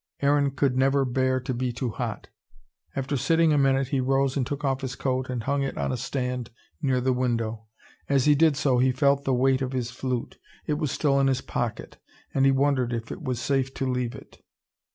Aaron 0.19 0.49
could 0.49 0.75
never 0.75 1.05
bear 1.05 1.39
to 1.41 1.53
be 1.53 1.71
too 1.71 1.91
hot. 1.91 2.29
After 2.95 3.15
sitting 3.15 3.53
a 3.53 3.57
minute, 3.59 3.89
he 3.89 3.99
rose 3.99 4.35
and 4.35 4.47
took 4.47 4.65
off 4.65 4.81
his 4.81 4.95
coat, 4.95 5.29
and 5.29 5.43
hung 5.43 5.61
it 5.61 5.77
on 5.77 5.91
a 5.91 5.95
stand 5.95 6.49
near 6.81 6.99
the 6.99 7.13
window. 7.13 7.67
As 8.09 8.25
he 8.25 8.33
did 8.33 8.57
so 8.57 8.79
he 8.79 8.91
felt 8.91 9.25
the 9.25 9.33
weight 9.35 9.61
of 9.61 9.73
his 9.73 9.91
flute 9.91 10.39
it 10.65 10.79
was 10.79 10.91
still 10.91 11.19
in 11.19 11.27
his 11.27 11.41
pocket. 11.41 11.97
And 12.33 12.47
he 12.47 12.51
wondered 12.51 12.93
if 12.93 13.11
it 13.11 13.21
was 13.21 13.39
safe 13.39 13.75
to 13.75 13.85
leave 13.85 14.15
it. 14.15 14.43